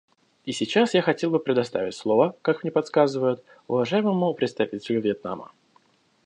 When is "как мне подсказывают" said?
2.41-3.43